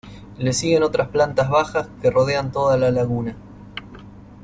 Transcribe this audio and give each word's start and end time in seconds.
Le 0.39 0.51
siguen 0.53 0.81
otras 0.81 1.09
plantas 1.09 1.47
bajas 1.51 1.87
que 2.01 2.09
rodean 2.09 2.51
toda 2.51 2.75
la 2.75 2.89
laguna. 2.89 3.35